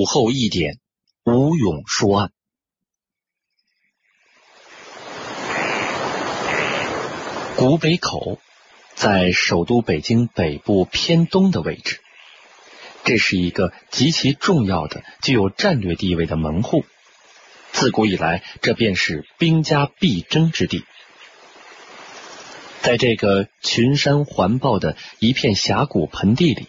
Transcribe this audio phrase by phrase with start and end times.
[0.00, 0.78] 午后一点，
[1.24, 2.32] 吴勇说案。
[7.54, 8.40] 古北口
[8.94, 12.00] 在首都北京北部偏东的位置，
[13.04, 16.86] 这是一个极其重要的、具有战略地位的门户。
[17.70, 20.82] 自古以来，这便是兵家必争之地。
[22.80, 26.68] 在这个群山环抱的一片峡谷盆地里，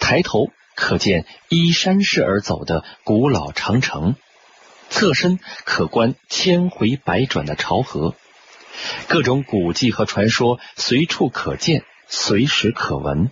[0.00, 4.16] 抬头可见依山势而走的古老长城，
[4.90, 8.14] 侧身可观千回百转的潮河，
[9.08, 13.30] 各种古迹和传说随处可见，随时可闻。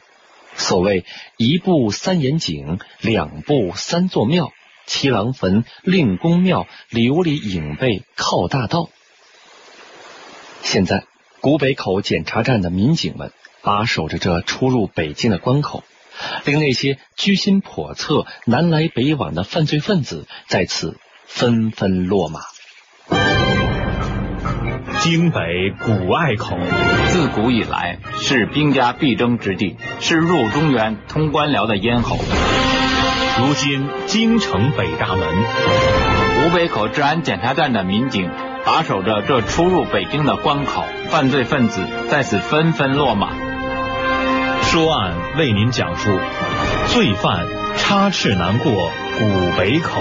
[0.54, 1.04] 所谓
[1.36, 4.52] 一步三眼井，两步三座庙，
[4.86, 8.88] 七郎坟、令公庙、琉璃影背、靠大道。
[10.62, 11.04] 现在。
[11.40, 15.82] 古北口检查站的民警们把守着这出入北京的关口，
[16.44, 22.40] 令那些居心叵测、南来北往的犯罪分子在此纷纷落马。
[25.00, 26.56] 京北古隘口，
[27.08, 32.18] 自古以来是兵家必争之地，是入中原、通官僚的咽喉。
[33.38, 35.28] 如今京城北大门，
[36.42, 38.30] 古北口治安检查站的民警。
[38.64, 43.32] 把守着这出入北京的关口，犯罪分子在此纷纷落马。
[44.72, 46.08] 说案为您讲述：
[46.86, 50.00] 罪犯插翅难过古北口。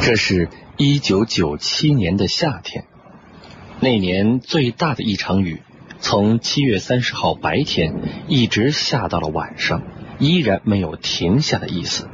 [0.00, 2.86] 这是一九九七年的夏天，
[3.78, 5.60] 那年最大的一场雨，
[6.00, 7.92] 从七月三十号白天
[8.26, 9.82] 一直下到了晚上。
[10.18, 12.08] 依然没有停下的意思。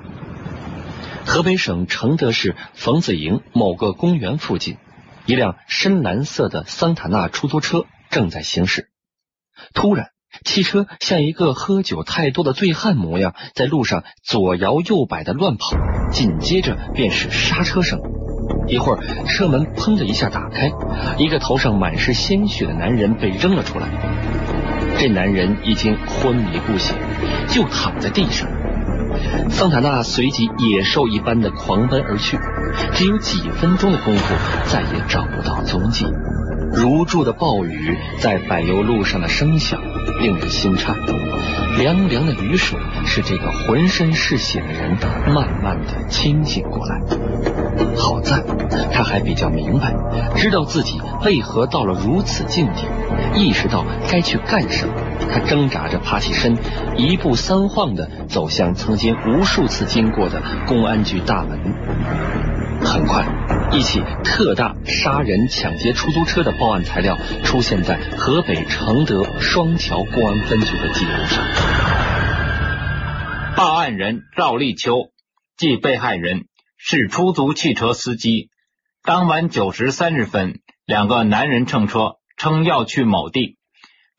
[1.25, 4.77] 河北省承德市冯子营某个公园附近，
[5.27, 8.89] 一辆深蓝色的桑塔纳出租车正在行驶。
[9.75, 10.09] 突然，
[10.45, 15.77] 汽车像一个喝酒太多的醉汉模样，在路上左摇右摆的乱跑。
[16.11, 18.01] 紧接着便是刹车声。
[18.67, 20.71] 一会儿，车门砰的一下打开，
[21.19, 23.89] 一个头上满是鲜血的男人被扔了出来。
[24.99, 26.97] 这男人已经昏迷不醒。
[27.49, 28.49] 就躺在地上，
[29.51, 32.39] 桑塔纳随即野兽一般的狂奔而去，
[32.95, 34.35] 只有几分钟的功夫，
[34.67, 36.07] 再也找不到踪迹。
[36.73, 39.81] 如注的暴雨在柏油路上的声响
[40.21, 40.97] 令人心颤，
[41.79, 44.97] 凉凉的雨水使这个浑身是血的人
[45.35, 47.01] 慢慢的清醒过来。
[47.97, 48.43] 好在
[48.93, 49.95] 他还比较明白，
[50.37, 52.87] 知道自己为何到了如此境地，
[53.35, 54.95] 意识到该去干什么。
[55.33, 56.57] 他挣扎着爬起身，
[56.97, 61.59] 一步三晃的走向曾经无数次经过的公安局大门。
[62.83, 63.25] 很快，
[63.73, 71.45] 一起特大杀人、抢劫出租车的报案材料出现在河北承德双桥公安分局的记录上。
[73.57, 75.11] 报案人赵立秋，
[75.57, 78.51] 即被害人，是出租汽车司机。
[79.05, 83.57] 当晚九时三十分，两个男人乘车，称要去某地。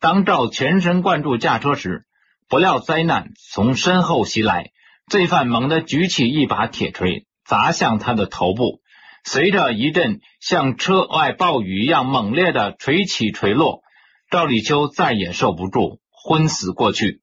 [0.00, 2.06] 当赵全神贯注驾车时，
[2.48, 4.70] 不料灾难从身后袭来。
[5.10, 8.80] 罪犯猛地举起一把铁锤，砸向他的头部。
[9.24, 13.82] 随着一阵像车外暴雨一样猛烈的锤起锤落，
[14.30, 17.20] 赵立秋再也受不住，昏死过去。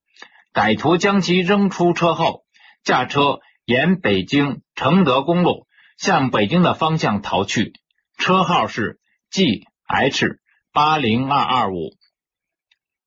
[0.52, 2.44] 歹徒将其扔出车后，
[2.82, 5.66] 驾车沿北京承德公路
[5.98, 7.74] 向北京的方向逃去，
[8.16, 8.98] 车号是
[9.30, 10.40] G H
[10.72, 11.94] 八零二二五。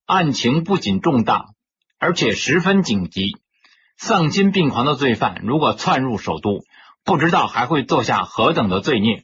[0.06, 1.48] 案情不仅重大，
[1.98, 3.32] 而且十分紧急。
[3.98, 6.64] 丧心病狂的罪犯如果窜入首都，
[7.04, 9.24] 不知道还会做下何等的罪孽。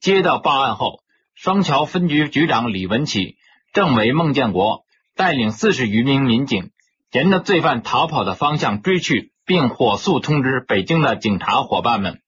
[0.00, 1.00] 接到报案后，
[1.34, 3.36] 双桥分局局长李文启、
[3.72, 6.70] 政委孟建国带领四十余名民警，
[7.12, 12.20] 沿着罪犯逃跑的方向追去，并火速通知北京的警察伙伴们。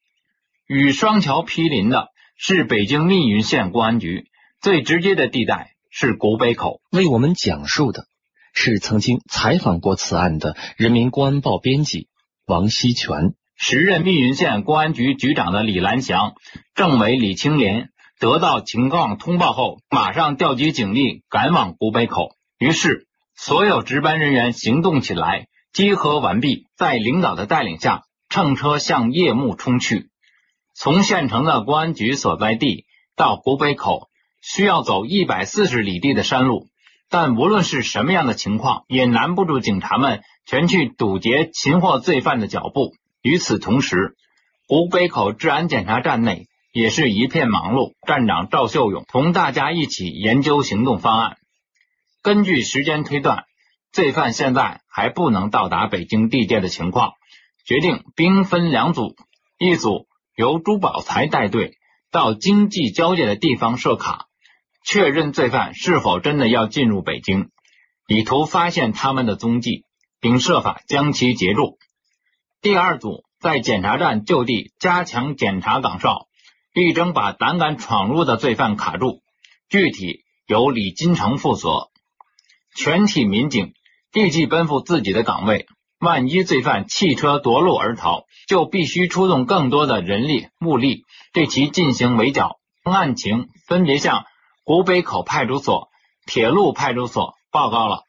[0.66, 4.28] 与双桥毗邻的是北京密云县公安局，
[4.60, 5.70] 最直接的地带。
[5.94, 8.06] 是古北口为我们讲述的，
[8.54, 12.08] 是曾经采访过此案的《人民公安报》编辑
[12.46, 13.34] 王锡全。
[13.64, 16.34] 时任密云县公安局局长的李兰祥、
[16.74, 22.30] 政委李青莲得到情况通报后，马上调集警力赶往古北口。
[22.58, 23.06] 于是，
[23.36, 30.10] 所有值班人员行动起来，集合完毕，在领导的带领下，乘车向夜幕冲去。
[30.74, 34.08] 从县城的公安局所在地到古北口。
[34.40, 36.66] 需要走一百四十里地的山路，
[37.08, 42.92] 但无论是什么样的情况，也难不住警察们全去堵截擒获罪犯的脚步。
[43.22, 44.16] 与此同时，
[44.66, 47.94] 湖北口治安检查站内也是一片忙碌。
[48.04, 51.36] 站长赵秀勇同大家一起研究行动方案。
[52.20, 53.44] 根据时间推断，
[53.92, 57.12] 罪犯现在还不能到达北京地界的情况，
[57.64, 59.14] 决定兵分两组，
[59.56, 61.78] 一组由朱宝才带队
[62.10, 64.26] 到经济交界的地方设卡，
[64.84, 67.50] 确认罪犯是否真的要进入北京，
[68.08, 69.84] 以图发现他们的踪迹，
[70.20, 71.78] 并设法将其截住。
[72.62, 76.28] 第二组在检查站就地加强检查岗哨，
[76.72, 79.20] 力争把胆敢闯入的罪犯卡住。
[79.68, 81.88] 具体由李金城负责。
[82.76, 83.72] 全体民警
[84.12, 85.66] 立即奔赴自己的岗位。
[85.98, 92.58] 万一罪犯弃车夺路而逃，就必须出动更多的人力物力对其进行围剿。
[92.84, 94.24] 案情分别向
[94.62, 95.88] 古北口派出所、
[96.26, 98.02] 铁路派出所报告了。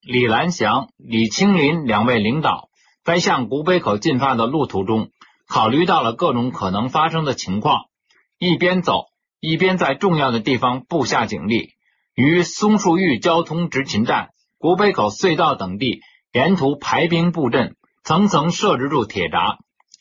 [0.00, 2.69] 李兰祥、李青林两位领导
[3.04, 5.10] 在向古北口进发的路途中，
[5.46, 7.86] 考虑到了各种可能发生的情况，
[8.38, 9.06] 一边走。
[9.42, 11.70] 一边在重要的地方布下警力，
[12.14, 17.74] 于松树峪交通执勤站、古北口隧道等地沿途排兵布阵，
[18.04, 19.60] 层层设置住铁闸，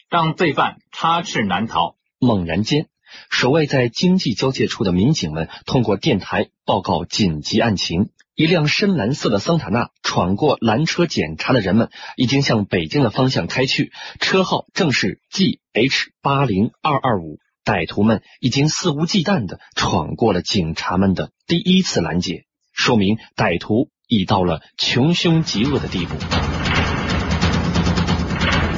[0.10, 1.96] 让罪犯插翅难逃。
[2.20, 2.90] 猛然间，
[3.32, 13.92] 守卫在经济交界处的民警们通过电台报告紧急案情：一辆深蓝色的桑塔纳闯过拦车检查的人们，已经向北京的方向开去，
[14.22, 17.40] 车号正是 G H 八零二二五。
[17.66, 26.16] 歹徒们已经肆无忌惮的闯过了警察们的第一次拦截，说明歹徒已到了穷凶极恶的地步。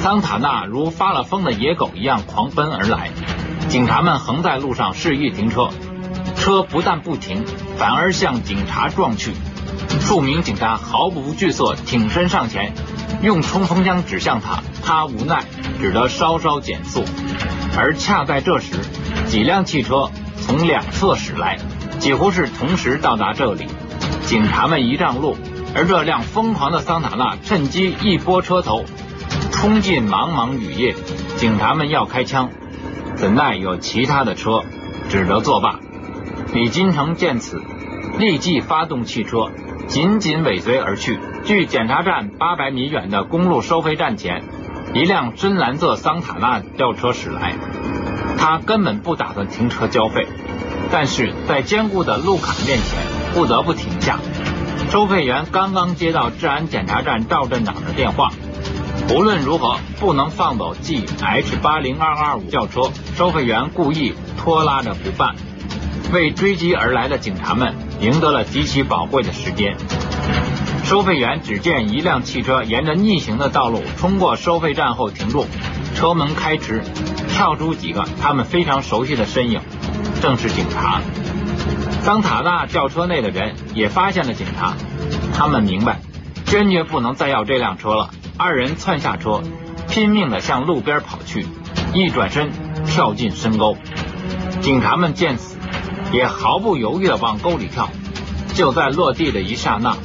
[0.00, 3.12] 桑塔纳如发了疯的野狗一样狂奔而来，
[3.68, 5.68] 警察们横在路上示意停车，
[6.34, 7.44] 车不但不停，
[7.76, 9.30] 反而向警察撞去。
[10.00, 12.74] 数名警察毫不惧色，挺身上前，
[13.22, 15.44] 用冲锋枪指向他，他无奈，
[15.80, 17.04] 只得稍稍减速。
[17.76, 18.74] 而恰在这时，
[19.26, 20.10] 几辆汽车
[20.40, 21.58] 从两侧驶来，
[21.98, 23.66] 几乎是同时到达这里。
[24.26, 25.36] 警察们一让路，
[25.74, 28.84] 而这辆疯狂的桑塔纳趁机一拨车头，
[29.50, 30.94] 冲进茫茫雨夜。
[31.36, 32.50] 警察们要开枪，
[33.16, 34.64] 怎奈有其他的车，
[35.08, 35.80] 只得作罢。
[36.52, 37.62] 李金城见此，
[38.18, 39.50] 立即发动汽车，
[39.86, 41.18] 紧紧尾随而去。
[41.44, 44.44] 距检查站八百米远的公路收费站前。
[44.94, 47.54] 一辆深蓝色桑塔纳轿车驶来，
[48.38, 50.26] 他根本不打算停车交费，
[50.90, 52.98] 但是在坚固的路坎面前
[53.32, 54.18] 不得不停下。
[54.90, 58.28] 收费员刚刚接到治安检查站赵站长的电话，
[59.14, 62.82] 无论如何不能放走 G H 八零二二五轿车。
[63.16, 65.36] 收费员故意拖拉着不办，
[66.12, 69.76] 为追击而来的警察们赢得了极其宝贵的时间。
[70.84, 75.46] 收费员只见一辆汽车沿着逆行的道路冲过收费站后停住，
[75.94, 76.82] 车门开迟，
[77.28, 79.60] 跳出几个他们非常熟悉的身影，
[80.20, 81.00] 正是警察。
[82.02, 84.74] 桑塔纳轿车内的人也发现了警察，
[85.34, 86.00] 他们明白，
[86.44, 88.10] 坚决不能再要这辆车了。
[88.36, 89.40] 二人窜下车，
[89.88, 91.46] 拼命的向路边跑去，
[91.94, 92.50] 一转身
[92.84, 93.76] 跳进深沟。
[94.60, 95.51] 警察们见此，
[96.12, 97.88] 也毫不犹豫的往沟里跳。
[98.54, 99.96] 就在落地的一刹那。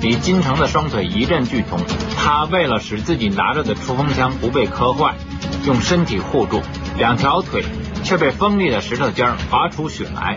[0.00, 1.80] 李金城的双腿一阵剧痛，
[2.16, 5.14] 他为了使自己拿着的冲锋枪不被磕坏，
[5.64, 6.60] 用身体护住，
[6.98, 7.64] 两条腿
[8.04, 10.36] 却被锋利的石头尖划出血来，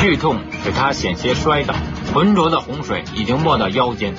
[0.00, 1.74] 剧痛使他险些摔倒，
[2.14, 4.14] 浑浊的洪水已经没到腰间，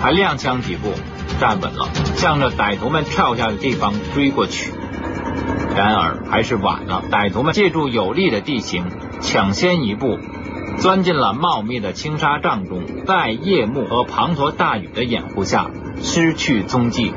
[0.00, 0.92] 他踉跄几步
[1.40, 4.72] 站稳了，向着歹徒们跳下的地方追过去，
[5.74, 8.86] 然而还是晚了，歹徒们借助有利的地形
[9.24, 10.18] 抢先一步。
[10.78, 15.70] 钻进了茂密的青纱帐中，在夜幕和滂沱大雨的掩护下
[16.02, 17.12] 失去踪迹。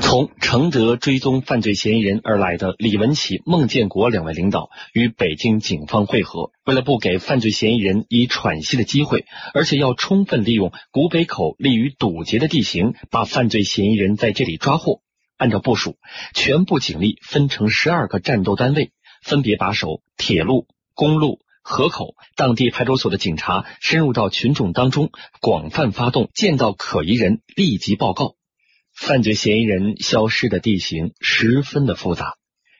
[0.00, 15.00] 从承德追踪犯罪嫌疑人而来的李文启、孟建国两位领导与北京警方会合，为了不给犯罪嫌疑人以喘息的机会，而且要充分利用古北口利于堵截的地形，把犯罪嫌疑人在这里抓获。
[15.38, 15.96] 按照部署，
[16.34, 18.92] 全部警力分成十二个战斗单位，
[19.22, 20.66] 分别把守铁路。
[20.94, 25.10] 公路河口，当地派出所的警察深入到群众当中，
[25.40, 28.34] 广泛发动，见到可疑人立即报告。
[28.94, 32.34] 犯罪嫌疑人消失的地形十分的复杂，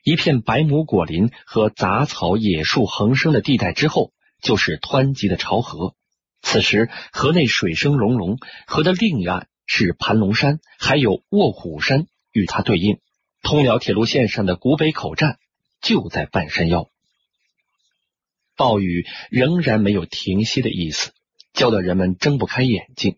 [0.05, 5.95] 一片白亩果林和杂草野树横生的地带之后，就是湍急的潮河。
[6.43, 12.99] 此时河内水声隆隆，河的另一岸是盘龙山，还有卧虎山与它对应。
[13.43, 15.39] 通辽铁路线上的古北口站
[15.83, 16.89] 就在半山腰。
[18.57, 21.13] 暴雨仍然没有停息的意思，
[21.53, 23.17] 叫得人们睁不开眼睛。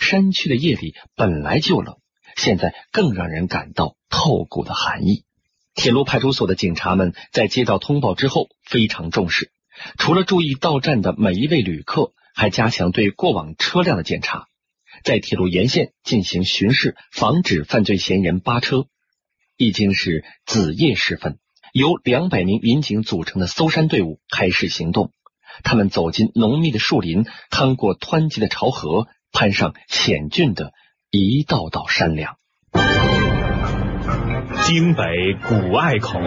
[0.00, 1.98] 山区的夜里本来就冷，
[2.36, 5.24] 现在更让人感到透骨的寒意。
[5.74, 9.50] 铁路派出所的警察们在接到通报之后非常重视，
[9.98, 14.46] 除了注意到站的每一位旅客，还加强对过往车辆的检查，
[15.02, 18.86] 在铁路沿线进行巡视，防止犯罪嫌疑人扒车。
[19.56, 21.38] 已经是子夜时分，
[21.74, 25.10] 由两百名民警组成的搜山队伍开始行动。
[25.64, 30.72] 他们走进浓密的树林，趟过湍急的潮河，攀上险峻的
[31.10, 32.36] 一道道山梁。
[34.62, 35.02] 京北
[35.48, 36.20] 古隘口，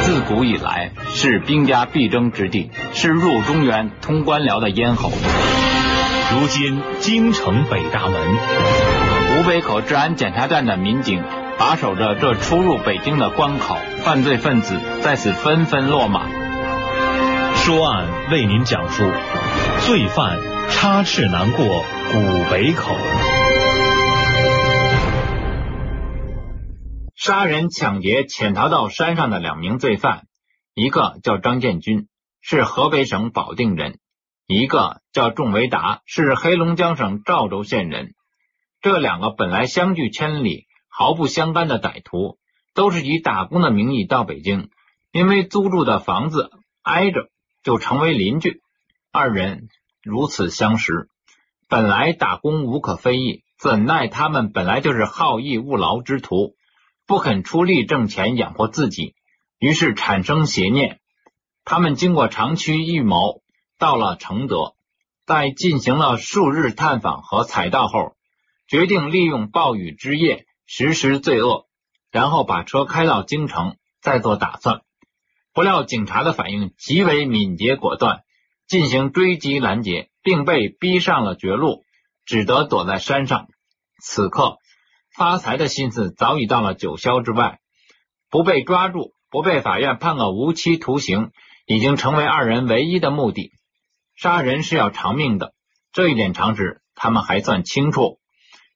[0.00, 5.10] 自古以来是兵家必争之地，是入中原、通官僚的咽喉。
[5.10, 8.22] 如今京城北大门，
[9.36, 11.22] 吴北口治安检查站的民警
[11.58, 16.28] 把守着这出入北京的关口，犯罪分子在此纷纷落马。
[17.54, 19.04] 说案为您讲述：
[19.80, 20.38] 罪犯
[20.70, 22.94] 插翅难过古北口。
[27.16, 30.24] 杀人、抢劫、潜逃到山上的两名罪犯，
[30.74, 32.08] 一个叫张建军，
[32.42, 33.92] 是河北省保定人；
[34.46, 38.10] 一个叫仲维达，是黑龙江省肇州县人。
[38.82, 40.66] 这两个本来相距千里、
[40.96, 42.38] 毫不相干的歹徒，
[42.72, 44.70] 都是以打工的名义到北京，
[45.10, 47.30] 因为租住的房子挨着，
[47.64, 48.62] 就成为邻居。
[49.10, 49.68] 二人
[50.04, 51.08] 如此相识，
[51.68, 56.54] 本来打工无可非议，怎奈他们本来就是好逸恶劳之徒。
[57.06, 59.16] 不肯出力挣钱养活自己，
[59.58, 61.00] 于是产生邪念。
[61.64, 63.42] 他们经过长期预谋，
[63.80, 64.74] 到了承德，
[65.26, 68.14] 在进行了数日探访和采盗后，
[68.68, 71.66] 决定利用暴雨之夜实施罪恶，
[72.10, 74.82] 然后把车开到京城，再做打算。
[75.52, 78.22] 不料警察的反应极为敏捷果断，
[78.66, 81.84] 进行追击拦截，并被逼上了绝路，
[82.24, 83.48] 只得躲在山上。
[84.02, 84.58] 此刻。
[85.16, 87.60] 发财的心思早已到了九霄之外，
[88.30, 91.30] 不被抓住，不被法院判个无期徒刑，
[91.66, 93.52] 已经成为二人唯一的目的。
[94.16, 95.54] 杀人是要偿命的，
[95.92, 98.18] 这一点常识他们还算清楚。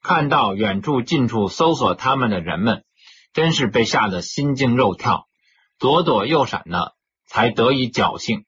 [0.03, 2.85] 看到远处、近处搜索他们的人们，
[3.33, 5.29] 真是被吓得心惊肉跳，
[5.79, 6.95] 左躲右闪的，
[7.27, 8.45] 才得以侥幸。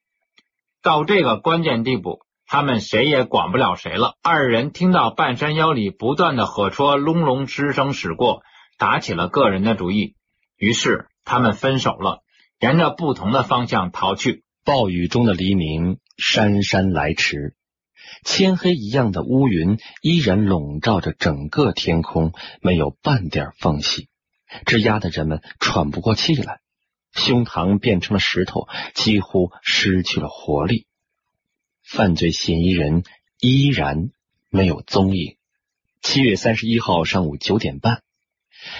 [0.82, 2.20] 到这个关键地步。
[2.52, 4.16] 他们谁也管不了谁了。
[4.24, 8.42] 二人听到半山腰里不断的火车隆隆之声驶过，
[8.76, 10.16] 打起了个人的主意。
[10.56, 12.24] 于是他们分手了，
[12.58, 14.42] 沿着不同的方向逃去。
[14.64, 17.54] 暴雨中的黎明姗姗来迟，
[18.24, 24.08] 铅黑一样的乌云依然笼罩着整个天空，没有半点缝隙，
[24.66, 26.60] 这压得人们喘不过气来，
[27.12, 30.86] 胸膛变成了石头，几乎失去了活力。
[31.82, 33.02] 犯罪嫌疑人
[33.40, 34.10] 依然
[34.48, 35.36] 没有踪影。
[36.02, 38.02] 七月三十一号上午九点半，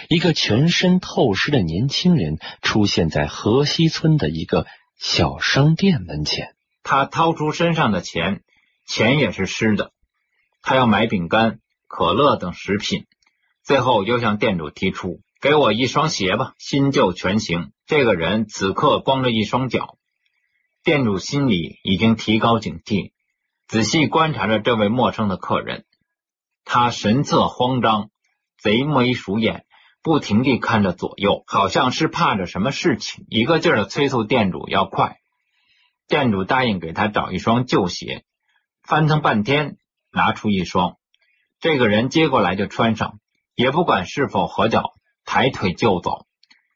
[0.08, 4.66] 一个全身透湿的年轻人出现在河西村的一个
[4.98, 6.54] 小商店门前。
[6.82, 8.42] 他掏出身上的钱，
[8.90, 9.92] 钱也是湿的。
[10.62, 13.06] 他要买饼干、可乐等食品，
[13.62, 19.96] 最后又向店主提出：“给我一双鞋吧，新旧全行。”这个人此刻光着一双脚。
[20.82, 23.12] 店主心里已经提高警惕，
[23.68, 25.84] 仔细观察着这位陌生的客人。
[26.64, 28.10] 他神色慌张，
[28.58, 29.66] 贼眉鼠眼，
[30.02, 35.18] 不停地看着左右，好像是怕着什么事情，一个劲儿的催促店主要快。
[36.08, 38.24] 店主答应给他找一双旧鞋，
[38.82, 39.76] 翻腾半天
[40.12, 40.96] 拿出一双，
[41.60, 43.20] 这个人接过来就穿上，
[43.54, 44.92] 也不管是否合脚，
[45.24, 46.26] 抬腿就走。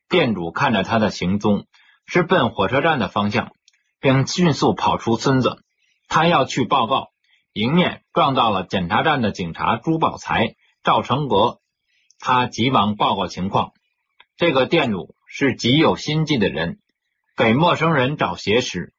[0.09, 1.67] 店主看着他的行踪，
[2.07, 3.53] 是奔火车站的方向。
[4.01, 5.65] 并迅速跑出村子，
[6.09, 7.09] 他要去报告。
[7.55, 11.63] 迎面撞到了检查站的警察朱宝才、赵成国，
[12.19, 13.73] 他急忙报告情况。
[14.37, 16.81] 这个店主是极有心计的人，
[17.35, 18.93] 给陌生人找鞋时，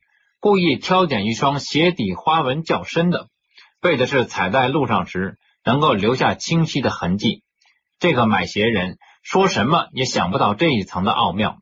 [0.45, 3.29] 故意挑拣一双鞋底花纹较深的，
[3.81, 7.41] 为的是踩在路上时能够留下清晰的痕迹。
[7.97, 11.57] 这个买鞋人说什么也想不到这一层的奥妙，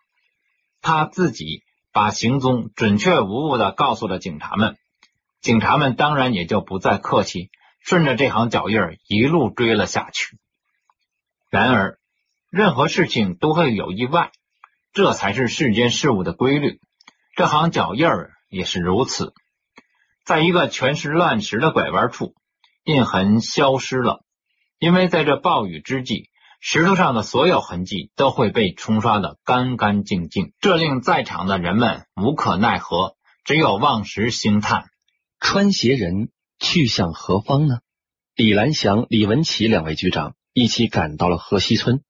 [0.81, 1.63] 他自己。
[1.93, 4.75] 把行踪准确无误的告诉了警察们，
[5.39, 10.39] 警察们当然也就不再客气，顺着这行脚印儿一路追了下去。
[11.51, 11.99] 然而，
[12.49, 14.31] 任何事情都会有意外，
[14.91, 16.81] 这才是世间事物的规律。
[17.35, 19.33] 这行脚印儿也是如此，
[20.23, 22.35] 在一个全是乱石的拐弯处，
[22.85, 24.23] 印痕消失了，
[24.79, 26.29] 因为在这暴雨之际。
[26.65, 34.85] 石头上的所有痕迹都会被冲刷的干干净净，这令在场的人们无可奈何，只有望时兴叹。
[35.41, 36.29] 穿鞋人
[36.59, 37.79] 去向何方呢？
[38.33, 42.01] 李兰祥、李文奇两位局长一起赶到了河西村，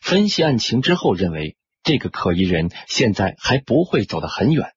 [0.00, 4.72] 分析案情之后，认为这个可疑人现在还不会走得很远，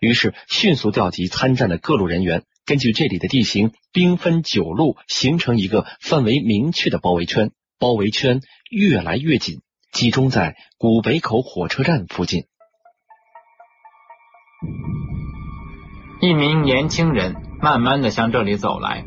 [0.00, 7.50] 于是迅速调集参战的各路人员，根据这里的地形，兵分九路，形成一个范围明确的包围圈。
[7.80, 8.40] 包围圈
[8.70, 9.60] 越来越紧，
[9.92, 12.42] 集中在古北口火车站附近。
[16.20, 19.04] 一名年轻人慢慢的向这里走来，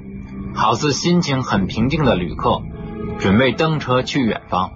[0.55, 2.61] 好似心情很平静的旅客，
[3.19, 4.71] 准备登车去远方。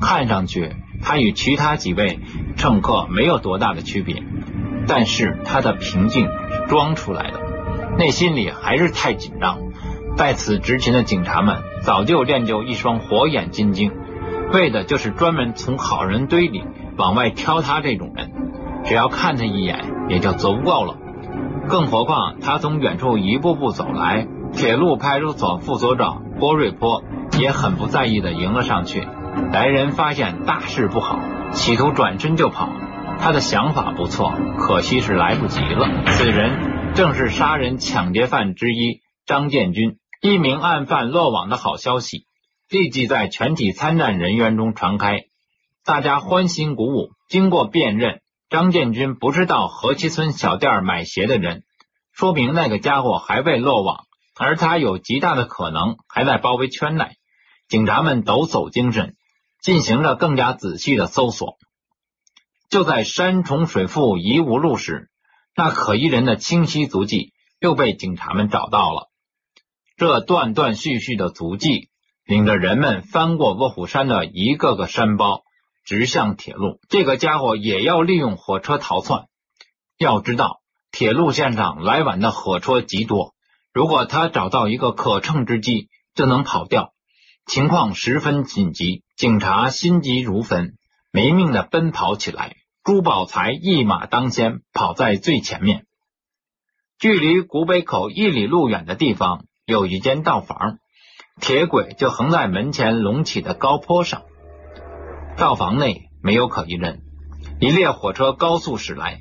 [0.00, 2.20] 看上去他与其他几位
[2.56, 4.22] 乘客没有多大的区别，
[4.92, 7.40] 但是他的平静是装出来的，
[7.96, 9.58] 内心里还是太紧张。
[10.16, 13.92] 在此执勤的警察们早就练就一双火眼金睛，
[14.52, 16.64] 为的就是专门从好人堆里
[16.98, 18.32] 往外挑他这种人，
[18.82, 19.78] 只要看他一眼
[20.08, 20.96] 也就足够了。
[21.68, 27.04] 更何况，他从远处一步步走来，铁路派出所副所长郭瑞波
[27.38, 29.06] 也很不在意的迎了上去。
[29.52, 31.20] 来人发现大事不好，
[31.52, 32.68] 企图转身就跑。
[33.22, 36.04] 他的想法不错，可惜是来不及了。
[36.06, 42.24] 此人正是杀人抢劫犯之一张建军，一名案犯落网的好消息
[42.70, 45.24] 立即在全体参战人员中传开，
[45.84, 47.10] 大家欢欣鼓舞。
[47.28, 48.20] 经过辨认。
[48.48, 51.62] 张建军不是到河西村小店买鞋的人，
[52.12, 57.10] 说明那个家伙还未落网，而他有极大的可能还在包围圈内。
[57.68, 59.14] 警察们抖擞精神，
[59.62, 61.58] 进行着更加仔细的搜索。
[62.70, 65.10] 就在山重水复疑无路时，
[65.56, 69.10] 那可疑人的清晰足迹又被警察们找到了。
[69.96, 71.90] 这断断续续的足迹，
[72.24, 75.42] 领着人们翻过卧虎山的一个个山包。
[75.82, 79.24] 直向铁路，这个家伙也要利用火车逃窜。
[79.98, 80.60] 要知道，
[80.92, 83.34] 铁路线上来往的火车极多，
[83.72, 86.92] 如果他找到一个可乘之机，就能跑掉。
[87.46, 90.76] 情况十分紧急，警察心急如焚，
[91.10, 92.54] 没命的奔跑起来。
[92.82, 95.84] 朱宝才一马当先，跑在最前面。
[96.98, 100.78] 距离古北口一里路远的地方，有一间道房，
[101.42, 104.22] 铁轨就横在门前隆起的高坡上。
[105.36, 107.02] 道房内没有可疑人，
[107.60, 109.20] 一列火车高速驶来。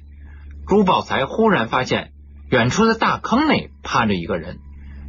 [0.65, 2.13] 朱宝才忽然发现，
[2.49, 4.59] 远处的大坑内趴着一个人。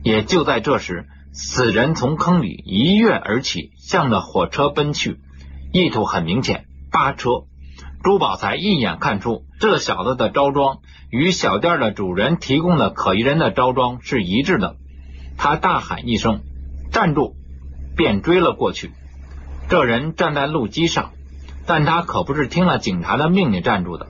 [0.03, 5.21] 也就在这时，此人从坑里一跃而起，向着火车奔去，
[5.73, 7.45] 意图很明显，扒车。
[8.03, 10.79] 朱宝才一眼看出，这小子的着装
[11.11, 14.77] 与小店的主人提供的可疑人的着装是一致的。
[15.37, 16.41] 他大喊一声
[16.91, 17.37] ：“站住！”
[17.97, 18.93] 便追了过去。
[19.69, 21.11] 这人站在路基上，
[21.67, 24.07] 但他可不是听了警察的命令站住的，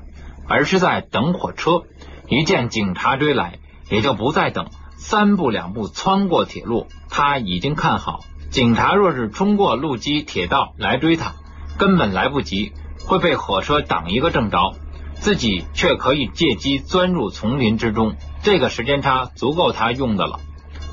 [0.46, 1.82] 而是在等火车。
[2.28, 3.58] 一见警察追来，
[3.90, 6.86] 也就不再等，三步两步穿过铁路。
[7.08, 11.34] 他已经看好，警察若是冲过路基铁道来追他，
[11.76, 12.72] 根本来不及，
[13.10, 14.76] 会被火车挡一个正着，
[15.14, 18.14] 自己却可以借机钻入丛林之中。
[18.44, 20.38] 这个时间差足够他用的了。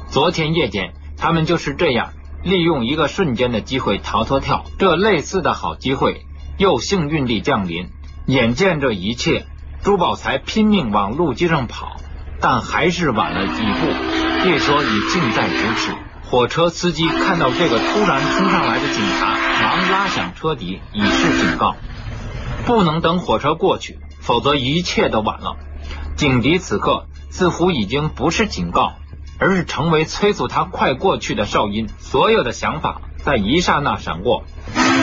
[0.09, 2.13] 昨天夜间，他们就是这样。
[2.43, 6.25] 利用一个瞬间的机会逃脱跳，这类似的好机会
[6.57, 7.89] 又幸运地降临。
[8.25, 9.45] 眼见这一切，
[9.83, 11.97] 朱宝才拼命往路基上跑，
[12.41, 14.43] 但还是晚了一步。
[14.43, 15.91] 列车已近在咫尺，
[16.25, 21.75] 火车司机看到这个突然冲上来的警察，忙拉响车笛以示警告。
[22.67, 25.55] 不能等火车过去，否则一切都晚了。
[26.15, 28.93] 警笛此刻似乎已经不是警告。
[29.39, 34.43] 而是成为催促他快过去的哨音，所有的想法在一刹那闪过。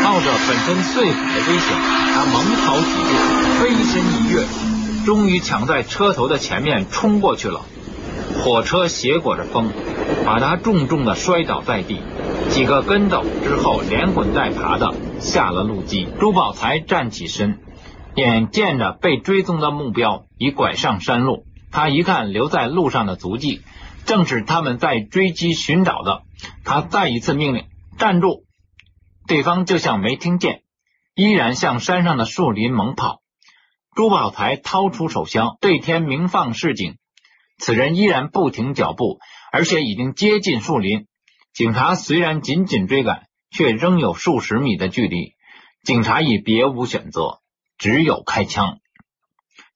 [0.02, 1.78] 冒着粉身碎骨的危险，
[2.12, 3.14] 他猛跑几步，
[3.60, 4.44] 飞身一跃，
[5.06, 7.60] 终于抢在车头的前面冲过去了。
[8.42, 9.70] 火车斜裹着风，
[10.26, 12.00] 把他重重的摔倒在地，
[12.50, 14.92] 几个跟斗之后，连滚带爬的
[15.24, 16.06] 下了路基。
[16.20, 17.58] 朱宝才站起身，
[18.14, 23.62] 眼见着被追踪的目标已拐上山路，他一看留在路上的足迹。
[24.04, 26.22] 正是他们在追击寻找的，
[26.62, 27.64] 他再一次命令
[27.96, 28.44] 站住，
[29.26, 30.60] 对方就像没听见，
[31.14, 33.22] 依然向山上的树林猛跑。
[33.96, 36.96] 朱宝才掏出手枪，对天鸣放示警。
[37.56, 39.20] 此人依然不停脚步，
[39.52, 41.06] 而且已经接近树林。
[41.54, 45.34] 警察虽然紧紧追赶，却仍有数十米的距离。
[45.84, 47.40] 警察已别无选择，
[47.78, 48.80] 只有开枪。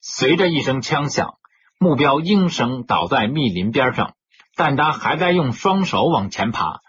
[0.01, 1.35] 随着一声枪响，
[1.79, 4.15] 目标应声倒在密林边上。
[4.55, 6.81] 但他还在用双手往前爬，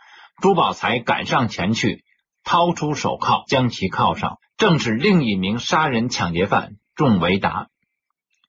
[0.42, 2.02] 朱宝才赶上前去，
[2.42, 7.68] 掏出手铐将其铐上，正是另一名杀人抢劫犯仲维达。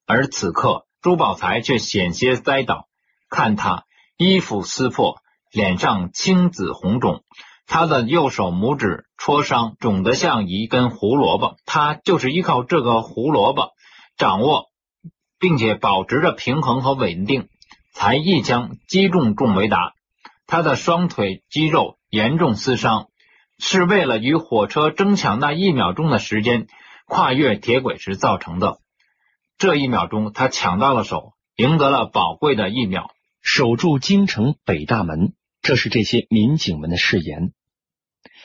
[0.08, 2.88] 而此刻，朱宝才却险些栽倒，
[3.30, 3.84] 看他
[4.18, 7.24] 衣服撕破，脸上青紫红肿，
[7.74, 11.56] 他的右手拇指戳伤，肿得像一根胡萝卜。
[11.66, 13.70] 他就是依靠这个胡萝卜
[14.18, 14.66] 掌握，
[15.40, 17.48] 并且保持着平衡和稳定。
[17.94, 19.94] 才一枪击中仲维达，
[20.48, 23.08] 他的双腿肌肉严重撕伤，
[23.58, 26.68] 是为了与火车争抢那一秒钟的时间，
[27.08, 28.80] 跨越铁轨时造成的。
[29.58, 33.12] 这一秒钟，他抢到了手，赢得了宝贵的一秒。
[33.42, 37.54] 守住京城北大门，这是这些民警们的誓言。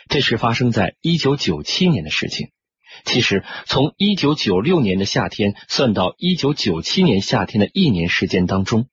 [0.08, 2.50] 这是发生在一九九七年的事情。
[3.04, 8.88] 其实，从一九九六年的夏天算到一九九七年夏天的一年时间当中，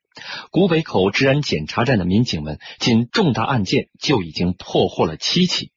[0.51, 5.71] 古北口治安检查站的民警们，仅重大案件就已经破获了七起，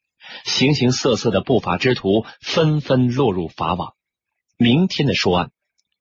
[0.45, 3.95] 形形色色的不法之徒纷纷落入法网。
[4.59, 5.51] 明天的说案，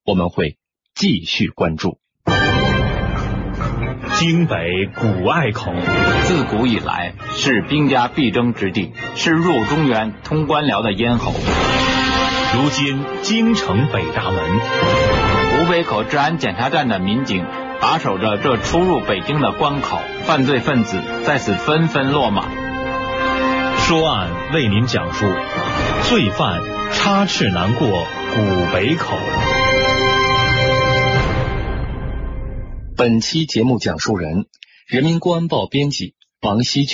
[0.03, 0.57] 我们会
[0.95, 1.99] 继续关注。
[4.17, 5.73] 京北古隘口，
[6.23, 11.33] 自古以来是兵家必争之地，是入中原、通官僚的咽喉。
[12.55, 14.41] 如今京城北大门，
[15.59, 17.45] 古北口治安检查站的民警
[17.81, 22.45] 把守着这出入北京的关口，犯罪分子在此纷纷落马。
[23.79, 25.25] 说案为您讲述：
[26.03, 26.61] 罪犯
[26.93, 29.17] 插翅难过古北口。
[32.95, 34.45] 本期节目讲述人：
[34.87, 36.85] 人民公安报编辑王希。